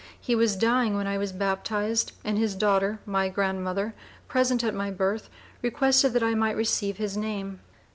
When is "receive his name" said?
6.57-7.59